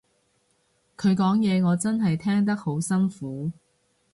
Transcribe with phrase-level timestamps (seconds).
[0.97, 3.51] 佢講嘢我真係聽得好辛苦